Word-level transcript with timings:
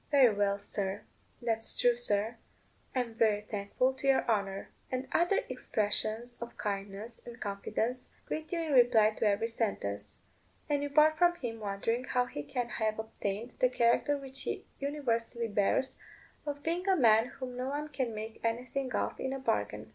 "Very 0.09 0.33
well, 0.33 0.57
sir;" 0.57 1.03
"That's 1.43 1.77
true, 1.77 1.95
sir;" 1.95 2.37
"I'm 2.95 3.13
very 3.13 3.41
thankful 3.41 3.93
to 3.93 4.07
your 4.07 4.27
honour," 4.27 4.71
and 4.91 5.07
other 5.11 5.41
expressions 5.47 6.37
of 6.41 6.57
kindness 6.57 7.21
and 7.23 7.39
confidence 7.39 8.09
greet 8.25 8.51
you 8.51 8.61
in 8.61 8.73
reply 8.73 9.11
to 9.11 9.27
every 9.27 9.45
sentence; 9.47 10.15
and 10.67 10.81
you 10.81 10.89
part 10.89 11.19
from 11.19 11.35
him 11.35 11.59
wondering 11.59 12.05
how 12.05 12.25
he 12.25 12.41
can 12.41 12.69
have 12.69 12.97
obtained 12.97 13.53
the 13.59 13.69
character 13.69 14.17
which 14.17 14.41
he 14.41 14.65
universally 14.79 15.47
bears, 15.47 15.99
of 16.47 16.63
being 16.63 16.87
a 16.89 16.95
man 16.95 17.27
whom 17.27 17.55
no 17.55 17.67
one 17.67 17.87
can 17.87 18.15
make 18.15 18.41
anything 18.43 18.93
of 18.95 19.19
in 19.19 19.31
a 19.33 19.37
bargain. 19.39 19.87